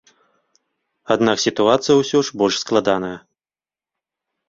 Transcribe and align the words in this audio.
Аднак 1.17 1.43
сітуацыя 1.45 1.95
ўсё 2.01 2.19
ж 2.25 2.37
больш 2.43 2.55
складаная. 2.65 3.15